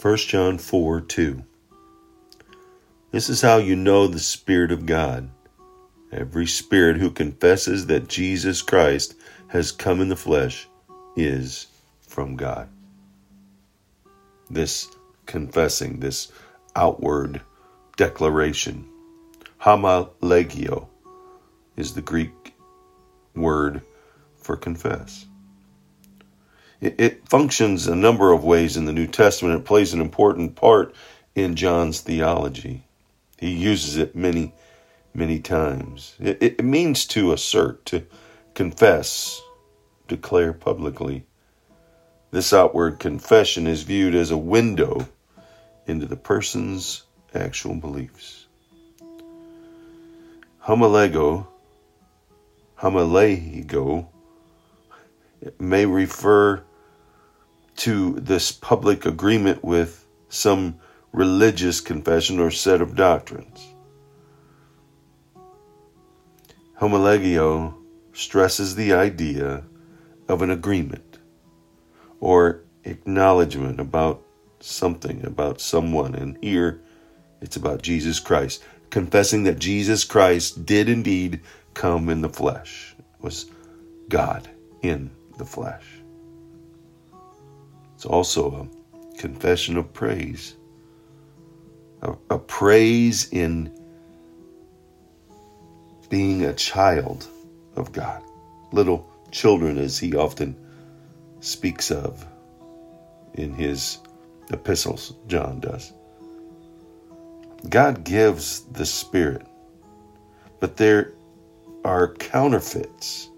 [0.00, 1.42] 1 John 4 2.
[3.10, 5.28] This is how you know the Spirit of God.
[6.12, 9.16] Every spirit who confesses that Jesus Christ
[9.48, 10.68] has come in the flesh
[11.16, 11.66] is
[12.00, 12.68] from God.
[14.48, 14.86] This
[15.26, 16.30] confessing, this
[16.76, 17.40] outward
[17.96, 18.88] declaration,
[19.60, 20.86] homologeo,
[21.76, 22.54] is the Greek
[23.34, 23.82] word
[24.36, 25.26] for confess.
[26.80, 29.60] It, it, functions a number of ways in the New Testament.
[29.60, 30.94] It plays an important part
[31.34, 32.84] in John's theology.
[33.38, 34.52] He uses it many,
[35.12, 36.14] many times.
[36.20, 38.06] It, it means to assert, to
[38.54, 39.40] confess,
[40.06, 41.24] declare publicly.
[42.30, 45.08] This outward confession is viewed as a window
[45.86, 48.46] into the person's actual beliefs.
[50.64, 51.46] Homologeo,
[52.78, 54.06] homologeo,
[55.58, 56.62] may refer
[57.78, 60.78] to this public agreement with some
[61.12, 63.66] religious confession or set of doctrines.
[66.80, 67.74] Homologeo
[68.12, 69.62] stresses the idea
[70.28, 71.18] of an agreement
[72.20, 74.22] or acknowledgement about
[74.60, 76.80] something, about someone, and here
[77.40, 81.40] it's about Jesus Christ, confessing that Jesus Christ did indeed
[81.74, 83.46] come in the flesh, was
[84.08, 84.48] God
[84.82, 85.84] in the flesh.
[87.98, 90.54] It's also a confession of praise,
[92.00, 93.76] a, a praise in
[96.08, 97.26] being a child
[97.74, 98.22] of God,
[98.70, 100.56] little children, as he often
[101.40, 102.24] speaks of
[103.34, 103.98] in his
[104.52, 105.92] epistles, John does.
[107.68, 109.44] God gives the Spirit,
[110.60, 111.14] but there
[111.84, 113.28] are counterfeits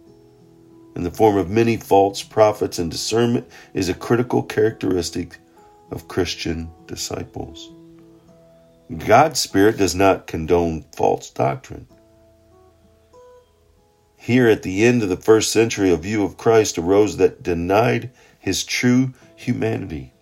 [1.01, 5.39] in the form of many false prophets, and discernment is a critical characteristic
[5.91, 7.70] of Christian disciples.
[9.07, 11.87] God's Spirit does not condone false doctrine.
[14.19, 18.11] Here at the end of the first century, a view of Christ arose that denied
[18.39, 20.13] his true humanity.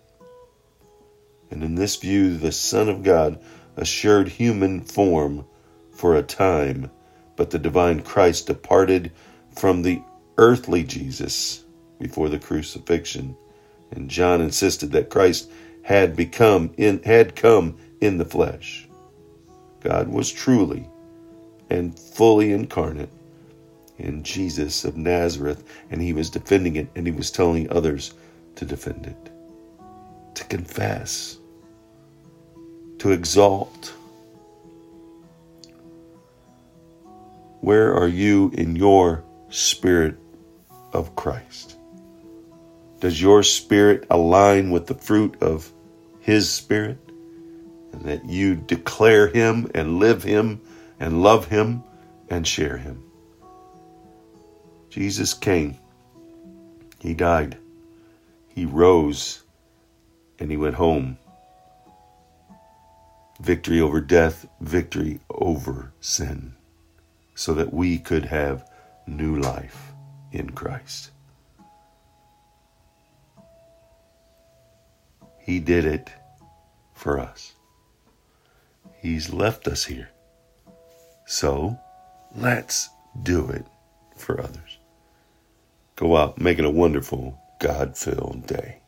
[1.51, 3.37] And in this view, the Son of God
[3.75, 5.43] assured human form
[5.91, 6.89] for a time,
[7.35, 9.11] but the divine Christ departed
[9.57, 10.01] from the
[10.39, 11.65] earthly Jesus
[11.99, 13.35] before the crucifixion.
[13.91, 15.51] And John insisted that Christ
[15.83, 18.87] had become in had come in the flesh.
[19.81, 20.87] God was truly
[21.69, 23.09] and fully incarnate
[23.97, 28.13] in Jesus of Nazareth, and he was defending it, and he was telling others
[28.55, 29.31] to defend it,
[30.35, 31.37] to confess,
[32.99, 33.93] to exalt.
[37.59, 40.15] Where are you in your spirit
[40.93, 41.77] of Christ?
[42.99, 45.71] Does your spirit align with the fruit of
[46.19, 46.97] His Spirit?
[47.93, 50.61] And that you declare Him and live Him
[50.99, 51.83] and love Him
[52.29, 53.03] and share Him.
[54.89, 55.77] Jesus came.
[56.99, 57.57] He died.
[58.49, 59.43] He rose
[60.37, 61.17] and He went home.
[63.39, 66.55] Victory over death, victory over sin,
[67.35, 68.69] so that we could have
[69.07, 69.93] new life
[70.31, 71.11] in Christ.
[75.39, 76.11] He did it
[76.93, 77.53] for us.
[79.01, 80.09] He's left us here.
[81.25, 81.77] So
[82.35, 82.89] let's
[83.23, 83.65] do it
[84.15, 84.77] for others.
[85.95, 88.78] Go out, make it a wonderful, God filled day.